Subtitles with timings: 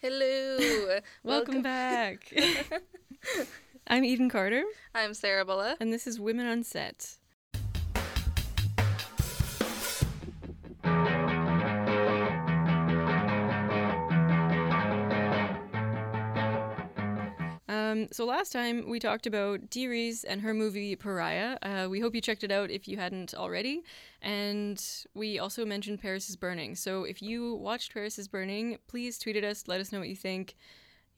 [0.00, 0.98] Hello.
[1.24, 2.32] Welcome back.
[3.88, 4.62] I'm Eden Carter,
[4.94, 5.76] I'm Sarah Bulla.
[5.80, 7.16] and this is Women on Set.
[17.98, 21.58] Um, so last time we talked about Dee and her movie Pariah.
[21.62, 23.82] Uh, we hope you checked it out if you hadn't already.
[24.22, 24.82] And
[25.14, 26.74] we also mentioned Paris is Burning.
[26.74, 30.08] So if you watched Paris is Burning, please tweet at us, let us know what
[30.08, 30.56] you think.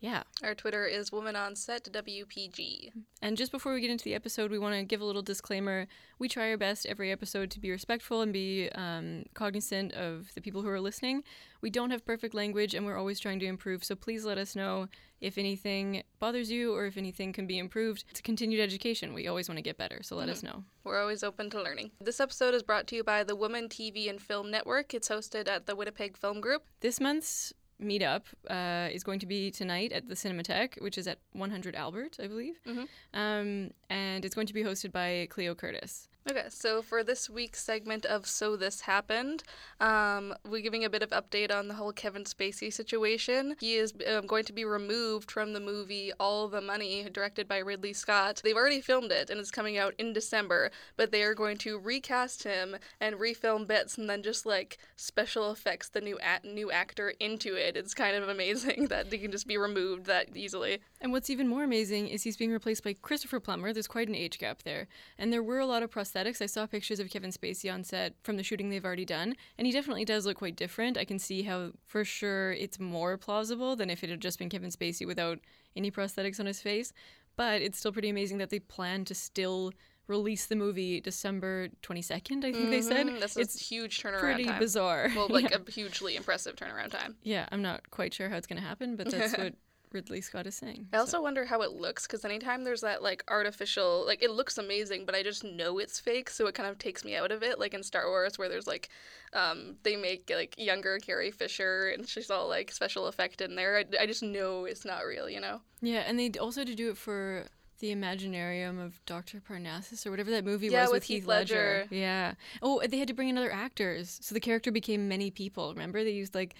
[0.01, 0.23] Yeah.
[0.43, 2.91] Our Twitter is Woman on Set WPG.
[3.21, 5.87] And just before we get into the episode, we want to give a little disclaimer.
[6.19, 10.41] We try our best every episode to be respectful and be um, cognizant of the
[10.41, 11.23] people who are listening.
[11.61, 14.57] We don't have perfect language and we're always trying to improve, so please let us
[14.57, 14.89] know
[15.21, 18.05] if anything bothers you or if anything can be improved.
[18.09, 19.13] It's a continued education.
[19.13, 20.65] We always want to get better, so let us know.
[20.83, 21.91] We're always open to learning.
[22.01, 24.95] This episode is brought to you by the Woman TV and Film Network.
[24.95, 26.63] It's hosted at the Winnipeg Film Group.
[26.81, 31.19] This month's meetup uh, is going to be tonight at the Cinematheque, which is at
[31.33, 32.61] 100 Albert, I believe.
[32.67, 32.89] Mhm.
[33.15, 36.09] Um, and it's going to be hosted by Cleo Curtis.
[36.31, 39.43] Okay, so for this week's segment of So This Happened,
[39.81, 43.57] um, we're giving a bit of update on the whole Kevin Spacey situation.
[43.59, 47.59] He is um, going to be removed from the movie All the Money, directed by
[47.59, 48.43] Ridley Scott.
[48.45, 51.81] They've already filmed it and it's coming out in December, but they are going to
[51.81, 57.13] recast him and refilm bits and then just like special effects the new new actor
[57.19, 57.77] into it.
[57.77, 60.79] It's kind of amazing that he can just be removed that easily.
[61.01, 63.73] And what's even more amazing is he's being replaced by Christopher Plummer.
[63.73, 64.87] There's quite an age gap there.
[65.19, 66.20] And there were a lot of prosthetics.
[66.27, 69.67] I saw pictures of Kevin Spacey on set from the shooting they've already done, and
[69.67, 70.97] he definitely does look quite different.
[70.99, 74.49] I can see how, for sure, it's more plausible than if it had just been
[74.49, 75.39] Kevin Spacey without
[75.77, 76.93] any prosthetics on his face.
[77.37, 79.73] But it's still pretty amazing that they plan to still
[80.09, 83.07] release the movie December 22nd, I think they said.
[83.07, 84.59] Mhm, That's a it's huge turnaround pretty time.
[84.59, 85.09] bizarre.
[85.15, 85.59] Well, like yeah.
[85.67, 87.17] a hugely impressive turnaround time.
[87.23, 89.55] Yeah, I'm not quite sure how it's going to happen, but that's what
[89.93, 90.89] Ridley Scott is saying.
[90.93, 94.59] I also wonder how it looks because anytime there's that like artificial, like it looks
[94.59, 97.43] amazing, but I just know it's fake, so it kind of takes me out of
[97.43, 97.59] it.
[97.59, 98.89] Like in Star Wars, where there's like,
[99.33, 103.79] um, they make like younger Carrie Fisher and she's all like special effect in there.
[103.79, 105.61] I, I just know it's not real, you know.
[105.81, 107.47] Yeah, and they also to do it for
[107.81, 109.41] the Imaginarium of Dr.
[109.41, 111.79] Parnassus or whatever that movie Yeah, was with with Heath Heath Ledger.
[111.91, 111.95] Ledger.
[111.95, 112.35] Yeah.
[112.63, 115.73] Oh, they had to bring in other actors, so the character became many people.
[115.73, 116.55] Remember, they used like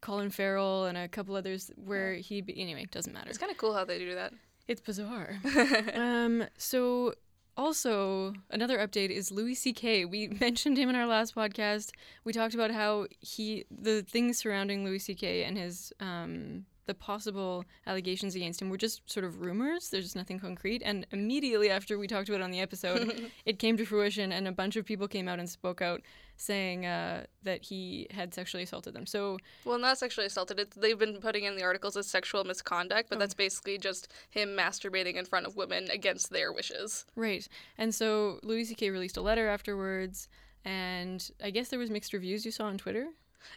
[0.00, 2.40] Colin Farrell and a couple others where he.
[2.40, 3.28] Be- anyway, doesn't matter.
[3.28, 4.32] It's kind of cool how they do that.
[4.68, 5.38] It's bizarre.
[5.94, 6.44] um.
[6.58, 7.14] So.
[7.58, 10.04] Also, another update is Louis C.K.
[10.04, 11.90] We mentioned him in our last podcast.
[12.22, 15.42] We talked about how he, the things surrounding Louis C.K.
[15.44, 19.88] and his, um, the possible allegations against him were just sort of rumors.
[19.88, 20.82] There's nothing concrete.
[20.84, 24.46] And immediately after we talked about it on the episode, it came to fruition, and
[24.46, 26.02] a bunch of people came out and spoke out
[26.36, 29.06] saying uh, that he had sexually assaulted them.
[29.06, 30.58] So, Well, not sexually assaulted.
[30.58, 34.50] It's, they've been putting in the articles as sexual misconduct, but that's basically just him
[34.50, 37.06] masturbating in front of women against their wishes.
[37.16, 37.46] Right.
[37.78, 38.90] And so Louis C.K.
[38.90, 40.28] released a letter afterwards,
[40.64, 43.08] and I guess there was mixed reviews you saw on Twitter.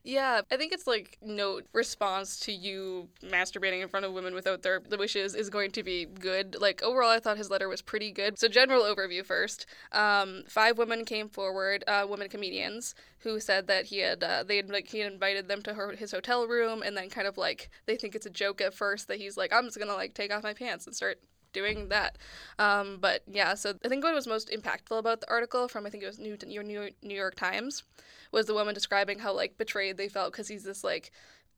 [0.03, 4.61] Yeah, I think it's like no response to you masturbating in front of women without
[4.61, 6.55] their wishes is going to be good.
[6.59, 8.39] Like overall, I thought his letter was pretty good.
[8.39, 9.65] So general overview first.
[9.91, 14.57] Um, five women came forward, uh, women comedians, who said that he had uh, they
[14.57, 17.37] had like he had invited them to her, his hotel room, and then kind of
[17.37, 20.13] like they think it's a joke at first that he's like I'm just gonna like
[20.13, 21.19] take off my pants and start
[21.51, 22.17] doing that.
[22.59, 25.89] Um, but yeah, so I think what was most impactful about the article from I
[25.89, 26.37] think it was New
[27.01, 27.83] New York Times
[28.31, 31.11] was the woman describing how like betrayed they felt because he's this like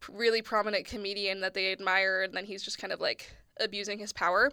[0.10, 4.14] really prominent comedian that they admire, and then he's just kind of like abusing his
[4.14, 4.52] power.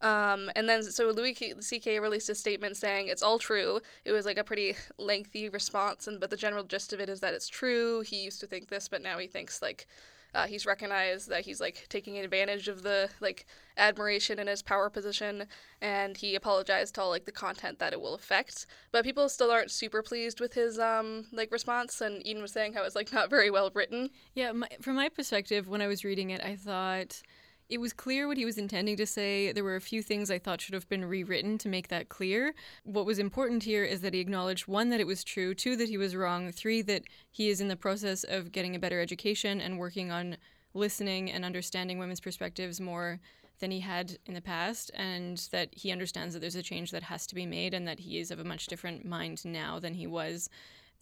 [0.00, 2.00] Um, and then so Louis C.K.
[2.00, 3.80] released a statement saying it's all true.
[4.04, 7.20] It was like a pretty lengthy response, and but the general gist of it is
[7.20, 8.00] that it's true.
[8.00, 9.86] He used to think this, but now he thinks like
[10.34, 14.88] uh, he's recognized that he's like taking advantage of the like admiration in his power
[14.90, 15.46] position,
[15.80, 18.66] and he apologized to all like the content that it will affect.
[18.90, 22.74] But people still aren't super pleased with his um like response, and Eden was saying
[22.74, 24.10] how it's like not very well written.
[24.34, 27.22] Yeah, my, from my perspective, when I was reading it, I thought
[27.68, 29.52] it was clear what he was intending to say.
[29.52, 32.54] There were a few things I thought should have been rewritten to make that clear.
[32.84, 35.88] What was important here is that he acknowledged one, that it was true, two, that
[35.88, 39.60] he was wrong, three, that he is in the process of getting a better education
[39.60, 40.36] and working on
[40.74, 43.20] listening and understanding women's perspectives more
[43.60, 47.04] than he had in the past, and that he understands that there's a change that
[47.04, 49.94] has to be made and that he is of a much different mind now than
[49.94, 50.50] he was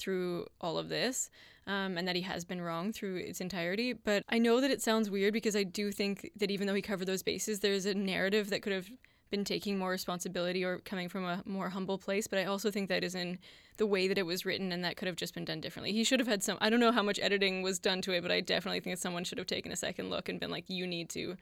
[0.01, 1.31] through all of this,
[1.67, 3.93] um, and that he has been wrong through its entirety.
[3.93, 6.83] But I know that it sounds weird because I do think that even though he
[6.83, 8.91] covered those bases, there's a narrative that could have
[9.31, 12.89] been taking more responsibility or coming from a more humble place, but I also think
[12.89, 13.39] that is in
[13.77, 15.93] the way that it was written and that could have just been done differently.
[15.93, 18.23] He should have had some I don't know how much editing was done to it,
[18.23, 20.69] but I definitely think that someone should have taken a second look and been like
[20.69, 21.37] you need to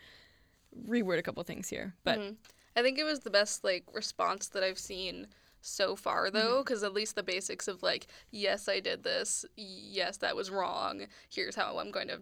[0.86, 1.94] reword a couple things here.
[2.04, 2.36] But Mhm.
[2.76, 5.28] I think it was the best like response that I've seen
[5.68, 10.16] so far though because at least the basics of like yes I did this yes
[10.18, 12.20] that was wrong here's how I'm going to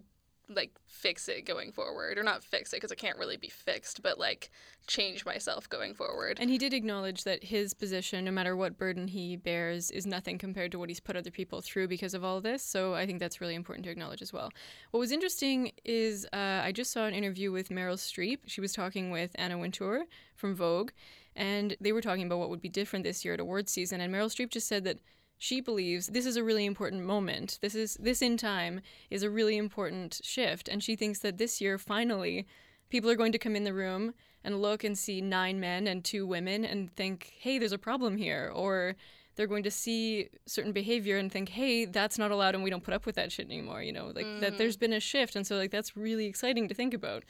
[0.48, 4.00] like fix it going forward or not fix it because it can't really be fixed
[4.00, 4.50] but like
[4.86, 9.08] change myself going forward And he did acknowledge that his position, no matter what burden
[9.08, 12.40] he bears, is nothing compared to what he's put other people through because of all
[12.40, 12.62] this.
[12.62, 14.50] So I think that's really important to acknowledge as well.
[14.92, 18.38] What was interesting is uh, I just saw an interview with Meryl Streep.
[18.46, 20.04] She was talking with Anna Wintour
[20.36, 20.90] from Vogue,
[21.36, 24.00] and they were talking about what would be different this year at awards season.
[24.00, 24.98] And Meryl Streep just said that
[25.38, 27.58] she believes this is a really important moment.
[27.62, 28.80] This is this in time
[29.10, 32.46] is a really important shift, and she thinks that this year finally
[32.88, 36.04] people are going to come in the room and look and see nine men and
[36.04, 38.50] two women and think, hey, there's a problem here.
[38.54, 38.94] Or
[39.34, 42.84] they're going to see certain behavior and think, hey, that's not allowed and we don't
[42.84, 43.82] put up with that shit anymore.
[43.82, 44.58] You know, like that mm.
[44.58, 45.36] there's been a shift.
[45.36, 47.24] And so, like, that's really exciting to think about.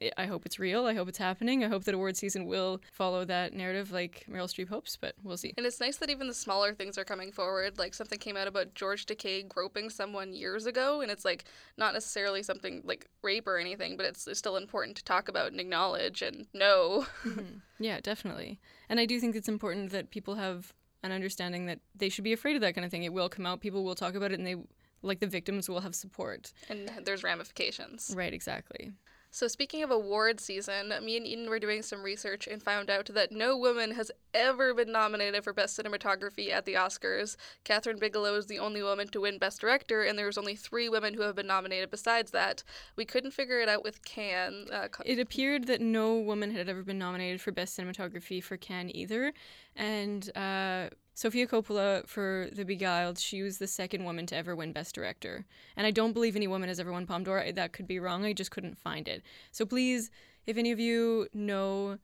[0.00, 0.86] I- I hope it's real.
[0.86, 1.62] I hope it's happening.
[1.64, 5.36] I hope that award season will follow that narrative like Meryl Streep hopes, but we'll
[5.36, 5.54] see.
[5.56, 7.78] And it's nice that even the smaller things are coming forward.
[7.78, 11.44] Like something came out about George Takei groping someone years ago, and it's like
[11.76, 15.52] not necessarily something like rape or anything, but it's, it's still important to talk about
[15.52, 17.06] and acknowledge and know.
[17.24, 17.58] Mm-hmm.
[17.78, 18.60] Yeah, definitely.
[18.88, 22.32] And I do think it's important that people have an understanding that they should be
[22.32, 23.02] afraid of that kind of thing.
[23.04, 24.56] It will come out, people will talk about it, and they,
[25.02, 26.52] like the victims, will have support.
[26.68, 28.12] and there's ramifications.
[28.16, 28.92] Right, exactly.
[29.34, 33.06] So speaking of award season, me and Eden were doing some research and found out
[33.06, 37.34] that no woman has ever been nominated for Best Cinematography at the Oscars.
[37.64, 41.14] Kathryn Bigelow is the only woman to win Best Director, and there's only three women
[41.14, 42.62] who have been nominated besides that.
[42.94, 44.70] We couldn't figure it out with Cannes.
[44.70, 48.92] Uh, It appeared that no woman had ever been nominated for Best Cinematography for Cannes
[48.94, 49.32] either.
[49.74, 54.72] And uh, Sofia Coppola for The Beguiled, she was the second woman to ever win
[54.72, 55.46] Best Director.
[55.76, 57.52] And I don't believe any woman has ever won Palme d'Or.
[57.52, 58.24] That could be wrong.
[58.24, 59.22] I just couldn't find it.
[59.52, 60.10] So please,
[60.46, 61.98] if any of you know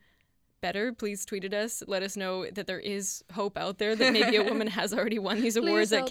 [0.60, 1.82] better, please tweet at us.
[1.86, 5.18] Let us know that there is hope out there that maybe a woman has already
[5.18, 6.10] won these awards Please at help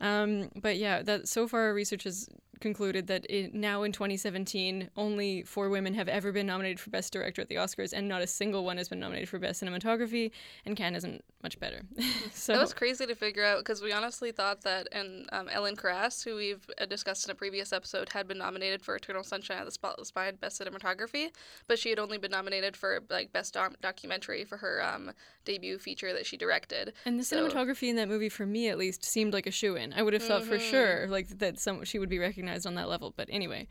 [0.00, 2.28] Um, but yeah, that so far our research has
[2.60, 7.12] concluded that it, now in 2017, only four women have ever been nominated for Best
[7.12, 10.30] Director at the Oscars, and not a single one has been nominated for Best Cinematography.
[10.64, 11.82] And Cannes isn't much better.
[12.32, 15.76] so That was crazy to figure out because we honestly thought that, and um, Ellen
[15.76, 19.58] Kuras, who we've uh, discussed in a previous episode, had been nominated for Eternal Sunshine
[19.58, 21.28] of the Spotless Mind Best Cinematography,
[21.68, 25.12] but she had only been nominated for like Best doc- Documentary for her um,
[25.44, 26.92] debut feature that she directed.
[27.04, 29.76] and the so- cinematography in that movie, for me at least, seemed like a shoe
[29.76, 29.92] in.
[29.92, 30.70] I would have thought for Mm-hmm.
[30.70, 33.12] sure like that some she would be recognized on that level.
[33.16, 33.66] But anyway,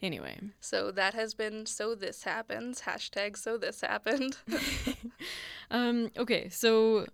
[0.00, 0.38] anyway.
[0.60, 2.82] So that has been So This Happens.
[2.82, 4.36] Hashtag So This Happened.
[5.72, 7.06] Um, okay, so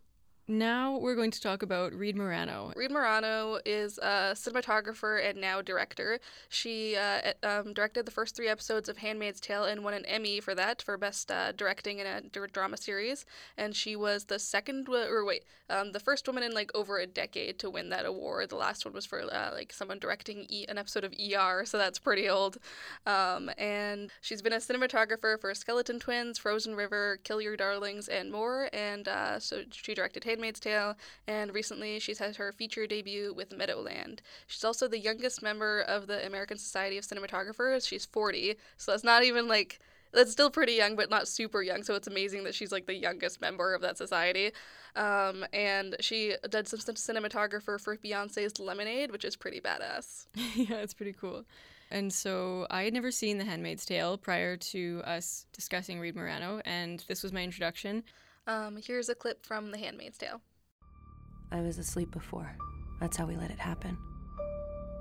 [0.49, 2.73] now we're going to talk about Reed Morano.
[2.75, 6.19] Reed Morano is a cinematographer and now director.
[6.49, 10.41] She uh, um, directed the first three episodes of Handmaid's Tale and won an Emmy
[10.41, 13.27] for that for best uh, directing in a drama series.
[13.59, 17.06] And she was the second, or wait, um, the first woman in like over a
[17.06, 18.49] decade to win that award.
[18.49, 21.77] The last one was for uh, like someone directing e- an episode of ER, so
[21.77, 22.56] that's pretty old.
[23.06, 28.33] Um, and she's been a cinematographer for Skeleton Twins, Frozen River, Kill Your Darlings, and
[28.33, 28.71] more.
[28.73, 30.96] And uh, so she directed Handmaid's Tale,
[31.26, 34.23] and recently she's had her feature debut with Meadowland.
[34.46, 37.87] She's also the youngest member of the American Society of Cinematographers.
[37.87, 39.81] She's 40, so that's not even like.
[40.11, 41.83] That's still pretty young, but not super young.
[41.83, 44.52] So it's amazing that she's like the youngest member of that society.
[44.97, 50.25] Um, and she did some cin- cinematographer for Beyonce's Lemonade, which is pretty badass.
[50.54, 51.45] yeah, it's pretty cool.
[51.90, 56.61] And so I had never seen The Handmaid's Tale prior to us discussing Reed Morano,
[56.64, 58.02] and this was my introduction.
[58.49, 60.40] Um, here's a clip from The Handmaid's Tale.
[61.52, 62.57] I was asleep before.
[62.99, 63.99] That's how we let it happen.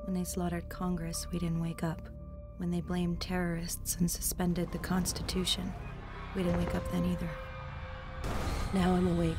[0.04, 2.10] When they slaughtered Congress, we didn't wake up.
[2.58, 5.74] When they blamed terrorists and suspended the Constitution,
[6.36, 7.30] we didn't wake up then either.
[8.74, 9.38] Now I'm awake.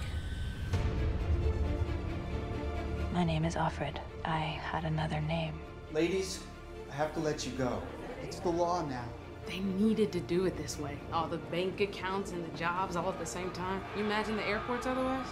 [3.13, 3.99] My name is Offred.
[4.25, 5.61] I had another name.
[5.93, 6.41] Ladies,
[6.91, 7.83] I have to let you go.
[8.23, 9.05] It's the law now.
[9.49, 10.99] They needed to do it this way.
[11.11, 13.81] All the bank accounts and the jobs all at the same time.
[13.97, 15.27] You imagine the airports otherwise?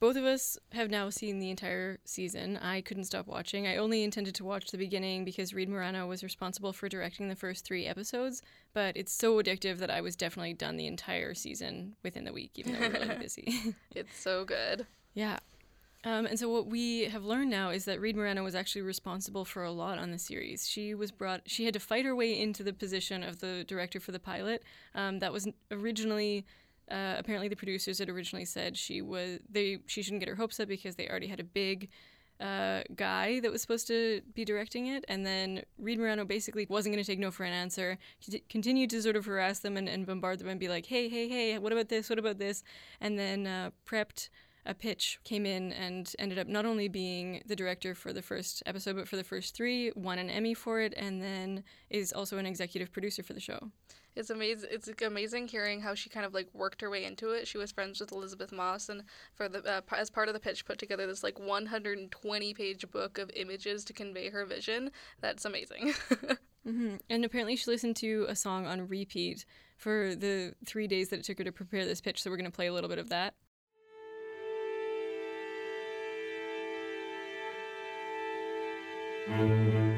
[0.00, 2.56] Both of us have now seen the entire season.
[2.58, 3.66] I couldn't stop watching.
[3.66, 7.36] I only intended to watch the beginning because Reed Morano was responsible for directing the
[7.36, 11.96] first three episodes, but it's so addictive that I was definitely done the entire season
[12.02, 13.74] within the week, even though we we're really busy.
[13.94, 14.86] It's so good.
[15.14, 15.38] Yeah.
[16.04, 19.46] Um, and so what we have learned now is that Reed Morano was actually responsible
[19.46, 20.68] for a lot on the series.
[20.68, 21.42] She was brought.
[21.46, 24.62] She had to fight her way into the position of the director for the pilot.
[24.94, 26.44] Um, that was originally.
[26.90, 30.60] Uh, apparently, the producers had originally said she was they she shouldn't get her hopes
[30.60, 31.88] up because they already had a big
[32.38, 36.94] uh, guy that was supposed to be directing it, and then Reed Morano basically wasn't
[36.94, 37.96] going to take no for an answer.
[38.18, 41.08] He continued to sort of harass them and, and, bombard them and be like, "Hey,
[41.08, 42.10] hey, hey, what about this?
[42.10, 42.62] What about this?"
[43.00, 44.28] And then uh, prepped
[44.66, 48.62] a pitch, came in, and ended up not only being the director for the first
[48.66, 52.38] episode, but for the first three, won an Emmy for it, and then is also
[52.38, 53.70] an executive producer for the show.
[54.16, 54.68] It's amazing.
[54.72, 57.48] It's amazing hearing how she kind of like worked her way into it.
[57.48, 59.02] She was friends with Elisabeth Moss, and
[59.34, 63.18] for the uh, as part of the pitch, put together this like 120 page book
[63.18, 64.92] of images to convey her vision.
[65.20, 65.94] That's amazing.
[66.66, 66.96] mm-hmm.
[67.10, 69.44] And apparently, she listened to a song on repeat
[69.76, 72.22] for the three days that it took her to prepare this pitch.
[72.22, 73.34] So we're going to play a little bit of that.
[79.26, 79.93] There's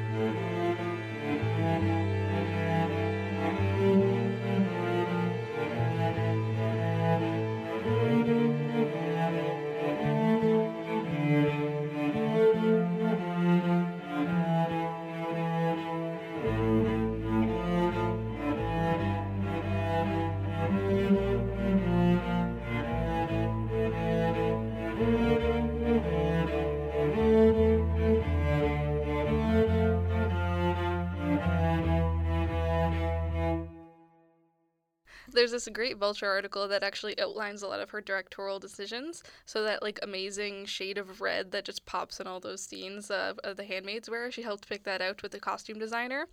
[35.57, 39.23] this great Vulture article that actually outlines a lot of her directorial decisions.
[39.45, 43.39] So that like amazing shade of red that just pops in all those scenes of,
[43.39, 46.27] of the Handmaid's wear, she helped pick that out with the costume designer.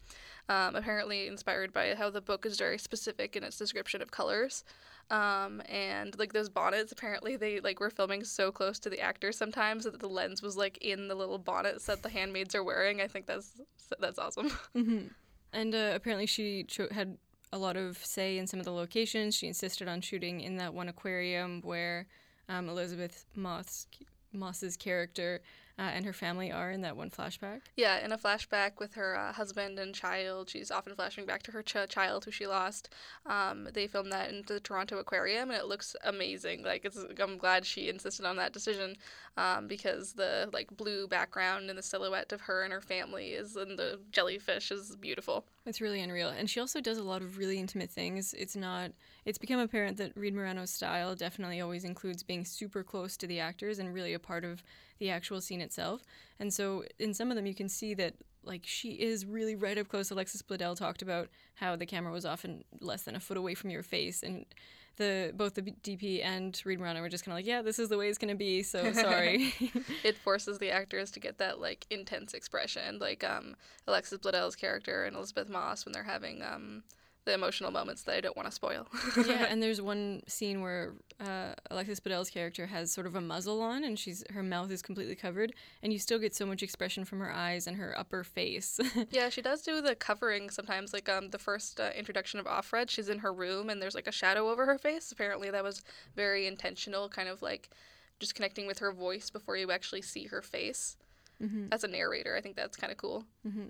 [0.51, 4.63] Um, apparently inspired by how the book is very specific in its description of colors.
[5.11, 9.39] Um, and like those bonnets, apparently they like were filming so close to the actors
[9.39, 13.01] sometimes that the lens was like in the little bonnets that the handmaids are wearing.
[13.01, 13.59] I think that's
[13.99, 14.51] that's awesome.
[14.77, 15.07] Mm-hmm.
[15.55, 17.17] And uh, apparently she cho- had
[17.55, 19.37] a lot of say in some of the locations.
[19.37, 22.09] She insisted on shooting in that one aquarium where
[22.49, 23.87] um, Elisabeth Moss
[24.33, 25.41] Moss's character
[25.79, 27.63] uh, and her family are in that one flashback.
[27.77, 31.53] Yeah, in a flashback with her uh, husband and child, she's often flashing back to
[31.53, 32.89] her ch- child who she lost.
[33.27, 36.63] Um, they filmed that in the Toronto Aquarium, and it looks amazing.
[36.63, 38.97] Like, it's, I'm glad she insisted on that decision
[39.37, 43.57] um, because the like blue background and the silhouette of her and her family is,
[43.57, 45.45] and the jellyfish is beautiful.
[45.67, 48.35] It's really unreal, and she also does a lot of really intimate things.
[48.35, 48.93] It's not.
[49.25, 53.41] It's become apparent that Reed Morano's style definitely always includes being super close to the
[53.41, 54.63] actors and really a part of
[54.99, 56.03] the actual scene itself.
[56.39, 58.15] And so in some of them, you can see that
[58.47, 60.11] like she is really right up close.
[60.11, 63.71] Alexis Bledel talked about how the camera was often less than a foot away from
[63.71, 64.45] your face, and
[64.97, 67.89] the both the DP and Reed Morano were just kind of like, yeah, this is
[67.89, 68.63] the way it's gonna be.
[68.63, 69.55] So sorry.
[70.05, 75.05] it forces the actors to get that like intense expression, like um, Alexis Bledel's character
[75.05, 76.85] and Elisabeth Moss when they're having um,
[77.25, 78.87] the emotional moments that I don't want to spoil.
[79.27, 83.63] yeah, and there's one scene where uh, Alexis Bledel's character has sort of a muzzle
[83.63, 85.53] on, and she's her mouth is completely covered,
[85.83, 88.79] and you still get so much expression from her eyes and her upper face.
[89.11, 90.93] yeah, she does do the covering sometimes.
[90.93, 94.07] Like um, the first uh, introduction of Offred, she's in her room, and there's like
[94.07, 95.11] a shadow over her face.
[95.11, 95.83] Apparently, that was
[96.17, 97.71] very intentional, kind of like
[98.21, 100.97] just connecting with her voice before you actually see her face.
[101.43, 101.67] Mm-hmm.
[101.73, 103.25] As a narrator, I think that's kind of cool.
[103.47, 103.67] Mm-hmm.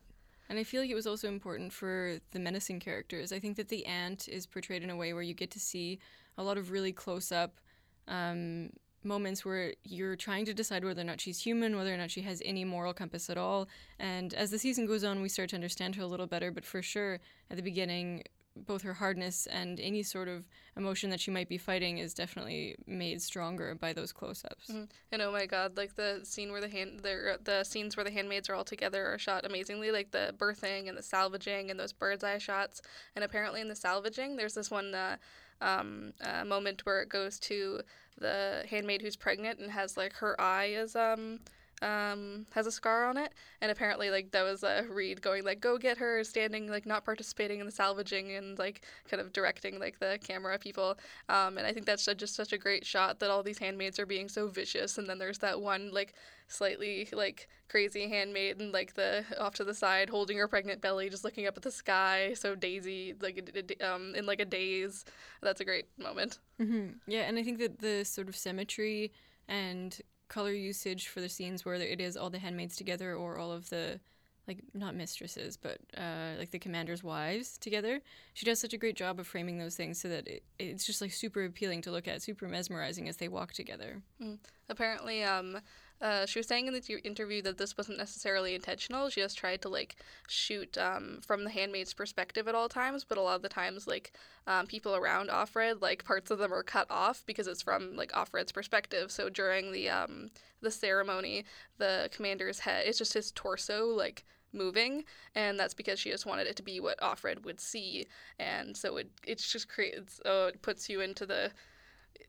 [0.48, 3.32] And I feel like it was also important for the menacing characters.
[3.32, 5.98] I think that the Aunt is portrayed in a way where you get to see
[6.36, 7.60] a lot of really close up
[8.08, 8.70] um,
[9.02, 12.22] moments where you're trying to decide whether or not she's human, whether or not she
[12.22, 13.68] has any moral compass at all.
[13.98, 16.50] And as the season goes on, we start to understand her a little better.
[16.50, 17.20] But for sure,
[17.50, 18.24] at the beginning,
[18.56, 20.44] both her hardness and any sort of
[20.76, 24.68] emotion that she might be fighting is definitely made stronger by those close-ups.
[24.68, 24.84] Mm-hmm.
[25.12, 28.10] And oh my god, like the scene where the hand the the scenes where the
[28.10, 31.92] handmaids are all together are shot amazingly, like the birthing and the salvaging and those
[31.92, 32.80] bird's eye shots.
[33.14, 35.16] And apparently in the salvaging, there's this one uh,
[35.60, 37.80] um, uh, moment where it goes to
[38.18, 41.40] the handmaid who's pregnant and has like her eye is um
[41.84, 45.44] um, has a scar on it, and apparently like that was a uh, Reed going
[45.44, 49.32] like go get her, standing like not participating in the salvaging and like kind of
[49.32, 50.96] directing like the camera people,
[51.28, 54.06] um, and I think that's just such a great shot that all these handmaids are
[54.06, 56.14] being so vicious, and then there's that one like
[56.48, 61.08] slightly like crazy handmaid and like the off to the side holding her pregnant belly
[61.08, 63.50] just looking up at the sky so daisy like
[63.82, 65.04] um in like a daze.
[65.42, 66.38] That's a great moment.
[66.60, 66.98] Mm-hmm.
[67.08, 69.12] yeah and i think that the sort of symmetry
[69.48, 73.52] and color usage for the scenes where it is all the handmaids together or all
[73.52, 74.00] of the
[74.46, 78.00] like not mistresses but uh, like the commander's wives together
[78.34, 81.00] she does such a great job of framing those things so that it, it's just
[81.00, 84.38] like super appealing to look at super mesmerizing as they walk together mm.
[84.68, 85.58] apparently um,
[86.00, 89.08] uh, she was saying in the interview that this wasn't necessarily intentional.
[89.08, 89.96] She just tried to like
[90.28, 93.86] shoot um, from the handmaid's perspective at all times, but a lot of the times,
[93.86, 94.12] like
[94.46, 98.12] um, people around Offred, like parts of them are cut off because it's from like
[98.12, 99.10] Offred's perspective.
[99.10, 101.44] So during the um, the ceremony,
[101.78, 106.46] the commander's head, it's just his torso, like moving, and that's because she just wanted
[106.46, 108.06] it to be what Offred would see,
[108.38, 111.50] and so it it's just creates oh it puts you into the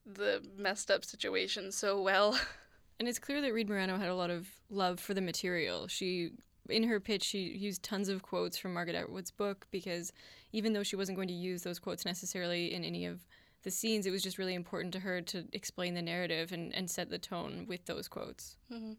[0.05, 2.39] the messed up situation so well.
[2.99, 5.87] And it's clear that Reed Morano had a lot of love for the material.
[5.87, 6.31] She
[6.69, 10.11] in her pitch she used tons of quotes from Margaret Atwood's book because
[10.51, 13.25] even though she wasn't going to use those quotes necessarily in any of
[13.63, 16.89] the scenes, it was just really important to her to explain the narrative and, and
[16.89, 18.57] set the tone with those quotes.
[18.71, 18.93] Mm-hmm.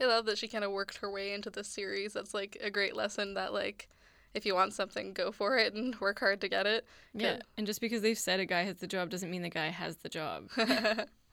[0.00, 2.12] I love that she kind of worked her way into this series.
[2.12, 3.88] That's like a great lesson that like
[4.34, 6.86] if you want something, go for it and work hard to get it.
[7.14, 9.68] Yeah, and just because they've said a guy has the job doesn't mean the guy
[9.68, 10.50] has the job.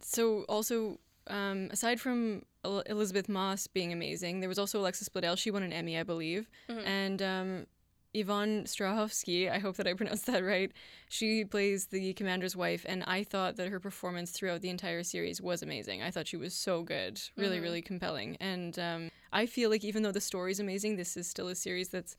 [0.00, 5.36] so also um, aside from El- Elisabeth Moss being amazing, there was also Alexis Bledel.
[5.36, 6.86] She won an Emmy, I believe, Mhm.
[6.86, 7.66] and um,
[8.14, 9.50] Yvonne Strahovski.
[9.50, 10.72] I hope that I pronounced that right.
[11.10, 15.40] She plays the commander's wife, and I thought that her performance throughout the entire series
[15.42, 16.02] was amazing.
[16.02, 17.62] I thought she was so good, really, Mhm.
[17.62, 18.36] really compelling.
[18.40, 21.54] And um, I feel like even though the story is amazing, this is still a
[21.54, 22.16] series that's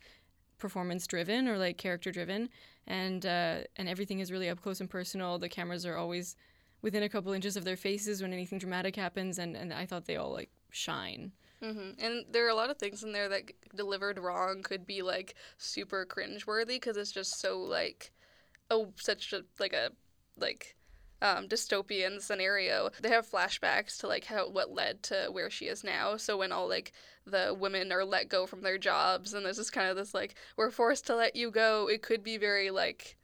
[0.59, 2.49] performance driven or like character driven,
[2.85, 5.39] and uh, and everything is really up close and personal.
[5.39, 6.35] The cameras are always
[6.81, 10.05] within a couple inches of their faces when anything dramatic happens, and, and I thought
[10.05, 11.31] they all like shine.
[11.61, 15.01] hmm And there are a lot of things in there that delivered wrong could be
[15.01, 18.11] like super cringeworthy because it's just so like,
[18.71, 19.91] oh, such a like a
[20.37, 20.75] like
[21.21, 22.91] um, dystopian scenario.
[23.01, 26.17] They have flashbacks to like how what led to where she is now.
[26.17, 26.93] So when all like
[27.27, 30.35] the women are let go from their jobs and there's just kind of this like
[30.57, 31.89] we're forced to let you go.
[31.89, 33.17] It could be very like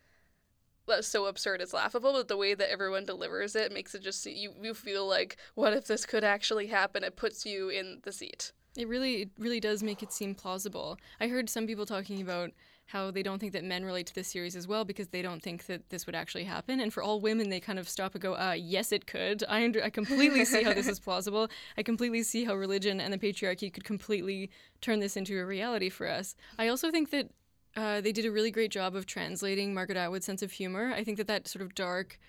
[1.02, 4.54] so absurd it's laughable but the way that everyone delivers it makes it just you
[4.62, 8.52] you feel like what if this could actually happen it puts you in the seat
[8.78, 10.98] It really, it really does make it seem plausible.
[11.20, 12.52] I heard some people talking about
[12.88, 15.42] how they don't think that men relate to this series as well because they don't
[15.42, 16.82] think that this would actually happen.
[16.82, 19.44] And for all women, they kind of stop and go, uh, yes, it could.
[19.48, 21.48] I, under- I completely see how this is plausible.
[21.78, 25.90] I completely see how religion and the patriarchy could completely turn this into a reality
[25.90, 26.36] for us.
[26.60, 27.30] I also think that
[27.76, 30.92] uh, they did a really great job of translating Margaret Atwood's sense of humor.
[30.94, 32.20] I think that that sort of dark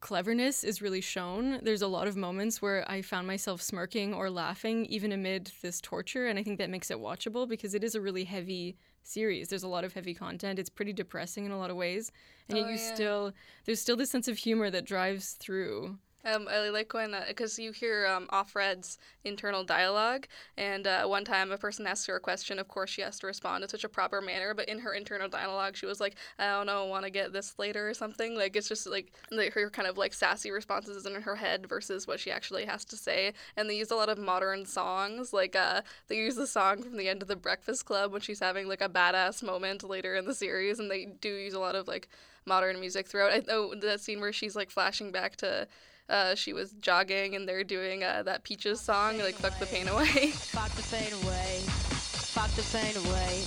[0.00, 1.60] cleverness is really shown.
[1.62, 5.80] There's a lot of moments where I found myself smirking or laughing even amid this
[5.80, 9.48] torture, and I think that makes it watchable because it is a really heavy series.
[9.48, 10.58] There's a lot of heavy content.
[10.58, 12.10] It's pretty depressing in a lot of ways,
[12.48, 12.94] and yet Oh, you yeah.
[12.94, 13.32] still
[13.64, 15.98] there's still this sense of humor that drives through.
[16.24, 21.50] Um, I like when because you hear um, Offred's internal dialogue, and uh, one time
[21.50, 22.60] a person asks her a question.
[22.60, 25.28] Of course, she has to respond in such a proper manner, but in her internal
[25.28, 28.54] dialogue, she was like, "I don't know, want to get this later or something." Like
[28.54, 32.30] it's just like, her kind of like sassy responses in her head versus what she
[32.30, 33.32] actually has to say.
[33.56, 36.96] And they use a lot of modern songs, like uh, they use the song from
[36.98, 40.26] the end of the Breakfast Club when she's having like a badass moment later in
[40.26, 42.08] the series, and they do use a lot of like
[42.46, 43.32] modern music throughout.
[43.32, 45.66] I know that scene where she's like flashing back to
[46.12, 49.88] uh, she was jogging and they're doing uh, that Peaches song, like "Fuck the Pain
[49.88, 51.60] Away." Fuck the pain away.
[51.66, 53.42] Fuck the pain away.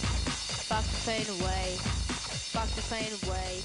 [0.68, 1.78] Fuck the pain away.
[1.80, 3.62] Fuck the pain away.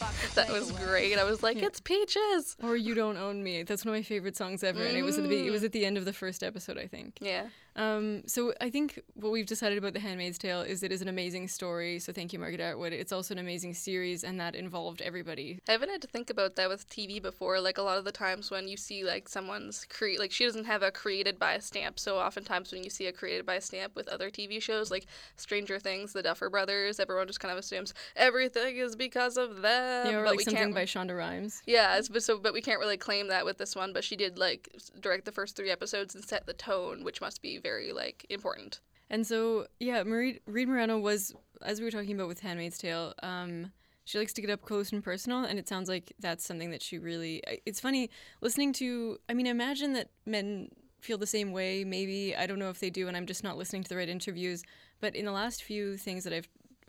[0.00, 1.18] Fuck the that was great.
[1.18, 1.66] I was like, Yeah.
[1.66, 4.96] "It's Peaches." Or "You Don't Own Me." That's one of my favorite songs ever, and
[4.96, 6.86] it was at the be- it was at the end of the first episode, I
[6.86, 7.18] think.
[7.20, 7.48] Yeah.
[7.76, 11.08] Um, so I think what we've decided about The Handmaid's Tale is it is an
[11.08, 11.98] amazing story.
[11.98, 12.92] So thank you, Margaret Atwood.
[12.92, 15.60] It's also an amazing series, and that involved everybody.
[15.68, 17.60] I haven't had to think about that with TV before.
[17.60, 20.64] Like a lot of the times when you see like someone's create, like she doesn't
[20.64, 21.98] have a created by a stamp.
[21.98, 25.06] So oftentimes when you see a created by a stamp with other TV shows like
[25.36, 30.06] Stranger Things, The Duffer Brothers, everyone just kind of assumes everything is because of them.
[30.06, 31.62] yeah, or but like something by Shonda Rhimes.
[31.66, 33.92] Yeah, it's, but so but we can't really claim that with this one.
[33.92, 34.68] But she did like
[35.00, 38.80] direct the first three episodes and set the tone, which must be very like important.
[39.10, 43.12] And so, yeah, Marie, Reed Morano was, as we were talking about with Handmaid's Tale,
[43.24, 43.72] um,
[44.04, 46.82] she likes to get up close and personal, and it sounds like that's something that
[46.82, 47.42] she really.
[47.66, 49.18] It's funny listening to.
[49.28, 50.70] I mean, imagine that men
[51.00, 51.84] feel the same way.
[51.84, 54.08] Maybe I don't know if they do, and I'm just not listening to the right
[54.08, 54.62] interviews.
[55.00, 56.48] But in the last few things that I've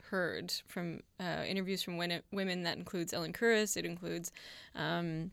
[0.09, 4.31] heard from uh, interviews from women, that includes Ellen Kuras, it includes
[4.75, 5.31] um,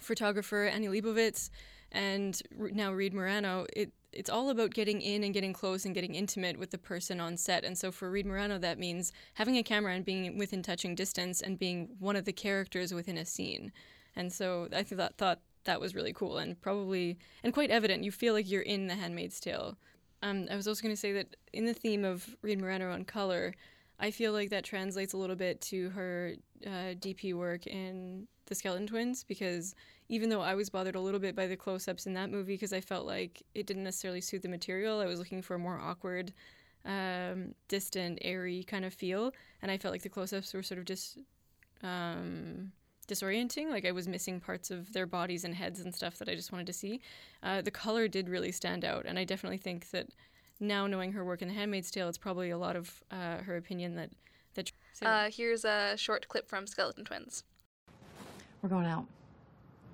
[0.00, 1.50] photographer Annie Leibovitz,
[1.92, 3.66] and now Reed Morano.
[3.74, 7.20] It it's all about getting in and getting close and getting intimate with the person
[7.20, 7.64] on set.
[7.64, 11.40] And so for Reed Morano, that means having a camera and being within touching distance
[11.40, 13.72] and being one of the characters within a scene.
[14.16, 18.04] And so I th- thought that was really cool and probably and quite evident.
[18.04, 19.76] You feel like you're in The Handmaid's Tale.
[20.22, 23.04] Um, I was also going to say that in the theme of Reed Morano on
[23.04, 23.54] color,
[24.00, 26.34] I feel like that translates a little bit to her
[26.66, 29.74] uh, DP work in The Skeleton Twins because
[30.08, 32.54] even though I was bothered a little bit by the close ups in that movie
[32.54, 35.00] because I felt like it didn't necessarily suit the material.
[35.00, 36.32] I was looking for a more awkward,
[36.84, 39.32] um, distant, airy kind of feel.
[39.62, 41.18] And I felt like the close ups were sort of just.
[41.82, 42.72] Um,
[43.06, 46.34] disorienting like i was missing parts of their bodies and heads and stuff that i
[46.34, 47.00] just wanted to see
[47.42, 50.08] uh, the color did really stand out and i definitely think that
[50.60, 53.56] now knowing her work in the handmaid's tale it's probably a lot of uh, her
[53.56, 54.10] opinion that
[54.54, 57.44] that Uh, here's a short clip from Skeleton Twins.
[58.60, 59.06] We're going out.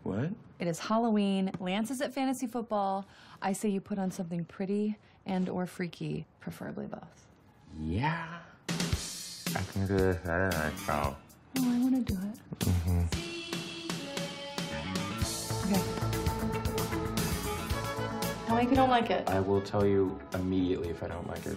[0.05, 0.31] What?
[0.59, 1.51] It is Halloween.
[1.61, 3.07] Lance is at fantasy football.
[3.41, 7.27] I say you put on something pretty and or freaky, preferably both.
[7.81, 8.27] Yeah.
[8.69, 11.17] I can do this at a night out.
[11.59, 12.39] Oh, I want to do it.
[12.59, 13.01] Mm-hmm.
[15.73, 15.83] Okay.
[18.47, 19.27] Tell me if you don't like it.
[19.31, 21.57] I will tell you immediately if I don't like it.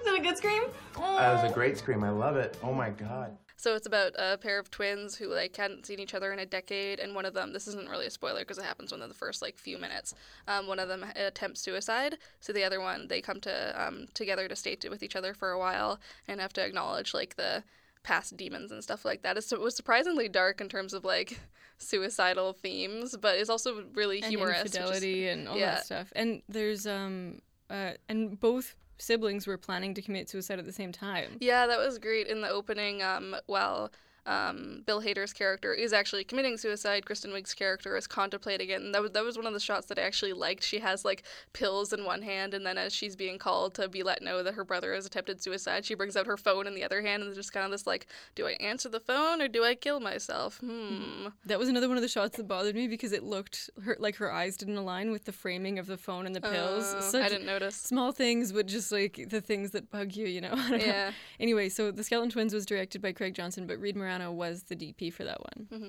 [0.00, 0.64] Is that a good scream?
[0.96, 2.04] That was a great scream.
[2.04, 2.58] I love it.
[2.62, 3.38] Oh my god.
[3.62, 6.46] So it's about a pair of twins who like hadn't seen each other in a
[6.46, 7.52] decade, and one of them.
[7.52, 10.16] This isn't really a spoiler because it happens within the first like few minutes.
[10.48, 14.48] Um, one of them attempts suicide, so the other one they come to um, together
[14.48, 17.62] to stay with each other for a while and have to acknowledge like the
[18.02, 19.36] past demons and stuff like that.
[19.36, 21.38] It's, it was surprisingly dark in terms of like
[21.78, 24.64] suicidal themes, but it's also really and humorous.
[24.64, 25.76] which is- infidelity and all yeah.
[25.76, 30.64] that stuff and there's um uh and both siblings were planning to commit suicide at
[30.64, 33.02] the same time Yeah, that was great in the opening.
[33.02, 33.90] Um, while
[34.26, 38.94] um, Bill Hader's character is actually committing suicide, Kristen Wiig's character is contemplating it, and
[38.94, 40.62] that was that was one of the shots that I actually liked.
[40.62, 44.02] She has like pills in one hand, and then as she's being called to be
[44.02, 46.84] let know that her brother has attempted suicide, she brings out her phone in the
[46.84, 49.48] other hand, and there's just kind of this like, do I answer the phone or
[49.48, 50.58] do I kill myself?
[50.58, 51.28] Hmm.
[51.46, 54.16] That was another one of the shots that bothered me because it looked her, like
[54.16, 56.94] her eyes didn't align with the framing of the phone and the pills.
[57.14, 57.74] Oh, I didn't notice.
[57.74, 60.54] Small things, but just like the things that bug you, you know.
[60.70, 61.10] Yeah.
[61.40, 64.76] Anyway, so the Skeleton Twins was directed by Craig Johnson, but Reed Morano was the
[64.76, 65.66] DP for that one.
[65.70, 65.88] hmm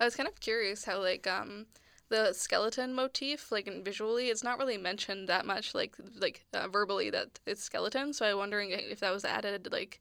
[0.00, 1.66] I was kind of curious how like um
[2.10, 7.10] the skeleton motif like visually it's not really mentioned that much like like uh, verbally
[7.10, 10.00] that it's skeleton so i'm wondering if that was added like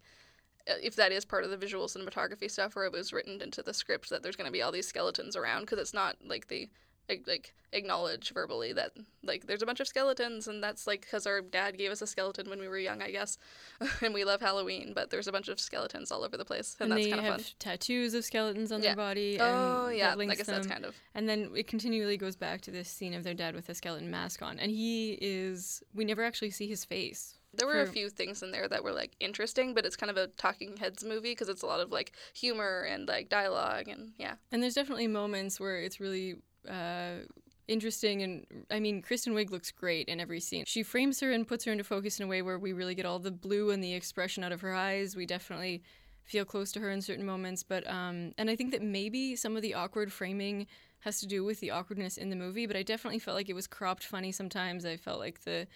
[0.69, 3.63] uh, if that is part of the visual cinematography stuff or it was written into
[3.63, 6.49] the script that there's going to be all these skeletons around because it's not like
[6.49, 6.67] they
[7.09, 8.91] like, like acknowledge verbally that
[9.23, 12.07] like there's a bunch of skeletons and that's like because our dad gave us a
[12.07, 13.35] skeleton when we were young i guess
[14.01, 16.91] and we love halloween but there's a bunch of skeletons all over the place and,
[16.91, 18.89] And, that's kind of have fun tattoos of skeletons on Yeah.
[18.89, 19.37] their body.
[19.39, 22.71] Oh, and yeah, I guess that's kind of- And then it continually goes back to
[22.71, 25.81] this scene of their dad with a skeleton mask on, and he is.
[25.93, 27.35] We never actually see his face.
[27.53, 30.17] There were a few things in there that were like interesting, but it's kind of
[30.17, 34.13] a talking heads movie because it's a lot of like humor and like dialogue and
[34.17, 34.35] yeah.
[34.51, 36.35] And there's definitely moments where it's really
[36.69, 37.25] uh,
[37.67, 38.21] interesting.
[38.21, 40.63] And I mean, Kristen Wiig looks great in every scene.
[40.65, 43.05] She frames her and puts her into focus in a way where we really get
[43.05, 45.15] all the blue and the expression out of her eyes.
[45.15, 45.83] We definitely
[46.23, 47.63] feel close to her in certain moments.
[47.63, 50.67] But um, and I think that maybe some of the awkward framing
[51.01, 52.65] has to do with the awkwardness in the movie.
[52.65, 54.85] But I definitely felt like it was cropped funny sometimes.
[54.85, 55.67] I felt like the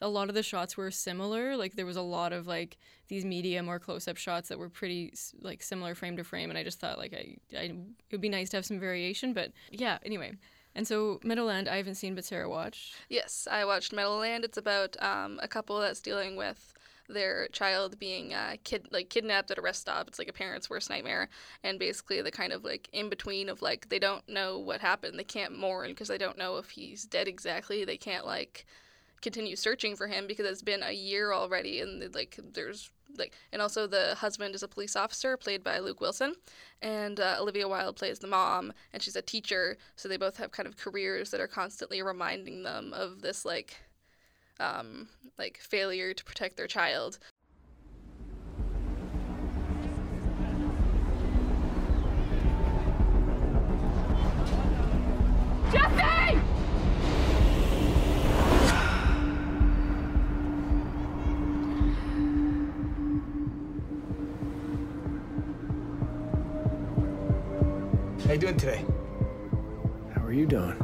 [0.00, 1.56] a lot of the shots were similar.
[1.56, 2.78] Like there was a lot of like
[3.08, 6.58] these medium or close up shots that were pretty like similar frame to frame, and
[6.58, 9.32] I just thought like I, I it would be nice to have some variation.
[9.32, 10.32] But yeah, anyway.
[10.74, 12.96] And so Meadowland, I haven't seen, but Sarah watched.
[13.08, 14.44] Yes, I watched Meadowland.
[14.44, 16.74] It's about um, a couple that's dealing with
[17.08, 20.08] their child being uh, kid like kidnapped at a rest stop.
[20.08, 21.30] It's like a parent's worst nightmare,
[21.62, 25.18] and basically the kind of like in between of like they don't know what happened.
[25.18, 27.84] They can't mourn because they don't know if he's dead exactly.
[27.84, 28.66] They can't like
[29.20, 33.62] continue searching for him because it's been a year already, and like there's like and
[33.62, 36.34] also the husband is a police officer played by Luke Wilson,
[36.82, 39.76] and uh, Olivia Wilde plays the mom, and she's a teacher.
[39.96, 43.76] So they both have kind of careers that are constantly reminding them of this like
[44.60, 47.18] um, like failure to protect their child.
[68.36, 68.84] You doing today?
[70.14, 70.76] How are you doing?